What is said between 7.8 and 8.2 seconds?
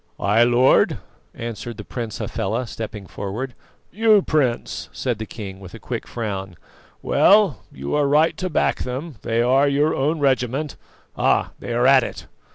are